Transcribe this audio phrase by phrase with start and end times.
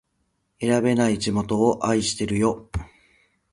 [0.59, 2.71] 選べない地元を愛してるよ